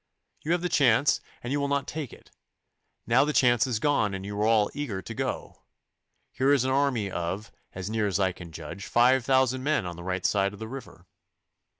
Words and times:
'You 0.41 0.53
have 0.53 0.63
the 0.63 0.67
chance 0.67 1.21
and 1.43 1.53
you 1.53 1.59
will 1.59 1.67
not 1.67 1.85
take 1.87 2.11
it. 2.11 2.31
Now 3.05 3.23
the 3.23 3.31
chance 3.33 3.67
is 3.67 3.77
gone 3.77 4.15
and 4.15 4.25
you 4.25 4.35
are 4.41 4.47
all 4.47 4.71
eager 4.73 4.99
to 4.99 5.13
go. 5.13 5.61
Here 6.31 6.51
is 6.51 6.63
an 6.63 6.71
army 6.71 7.11
of, 7.11 7.51
as 7.73 7.87
near 7.87 8.07
as 8.07 8.19
I 8.19 8.31
can 8.31 8.51
judge, 8.51 8.87
five 8.87 9.23
thousand 9.23 9.61
men 9.61 9.85
on 9.85 9.97
the 9.97 10.03
right 10.03 10.25
side 10.25 10.53
of 10.53 10.57
the 10.59 10.67
river. 10.67 11.05